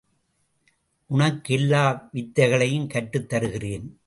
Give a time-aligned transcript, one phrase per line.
[1.05, 2.09] உனக்கு எல்லா
[2.13, 3.99] வித்தைகளையும் கற்றுத் தருகிறேன்.